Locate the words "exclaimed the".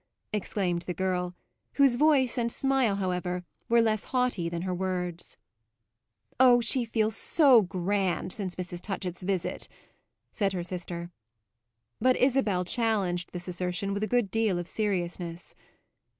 0.33-0.95